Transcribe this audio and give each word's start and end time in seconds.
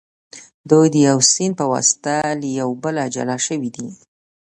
دوی 0.69 0.87
د 0.93 0.95
یو 1.09 1.17
سیند 1.31 1.53
په 1.59 1.65
واسطه 1.71 2.15
له 2.41 2.47
یو 2.59 2.69
بله 2.83 3.03
جلا 3.15 3.37
شوي 3.47 3.69
دي. 3.75 3.87